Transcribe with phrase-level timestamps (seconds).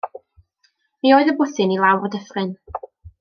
[1.03, 2.51] Mi oedd y bwthyn i lawr y dyffryn.